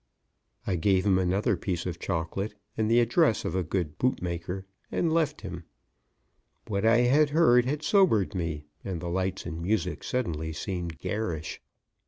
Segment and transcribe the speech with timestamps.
[0.65, 5.13] I gave him another piece of chocolate and the address of a good bootmaker and
[5.13, 5.65] left him.
[6.67, 11.61] What I had heard had sobered me, and the lights and music suddenly seemed garish.